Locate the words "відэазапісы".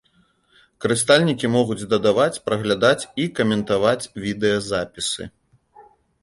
4.25-5.29